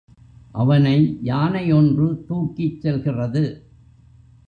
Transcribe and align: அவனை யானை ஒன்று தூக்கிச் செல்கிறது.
அவனை 0.51 1.19
யானை 1.21 1.71
ஒன்று 1.71 2.25
தூக்கிச் 2.29 2.81
செல்கிறது. 2.81 3.43